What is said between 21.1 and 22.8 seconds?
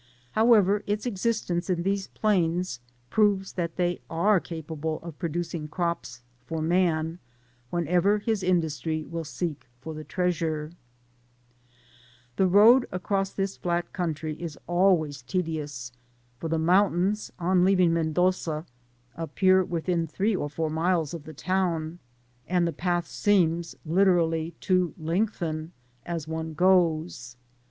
of the town, and Digitized byGoogk THE GREAT CORDILLKUA. 133 the